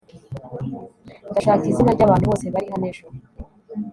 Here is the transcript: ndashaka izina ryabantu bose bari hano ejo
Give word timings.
ndashaka 1.31 1.65
izina 1.71 1.91
ryabantu 1.97 2.25
bose 2.31 2.45
bari 2.53 2.67
hano 2.73 2.85
ejo 2.91 3.05